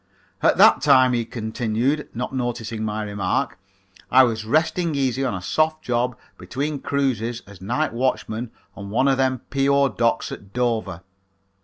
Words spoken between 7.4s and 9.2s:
as night watchman on one of